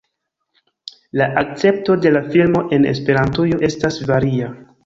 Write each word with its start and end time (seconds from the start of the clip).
La 1.21 1.27
akcepto 1.43 1.95
de 2.05 2.11
la 2.15 2.23
filmo 2.31 2.65
en 2.79 2.89
Esperantujo 2.95 3.63
estas 3.73 4.05
varia. 4.15 4.53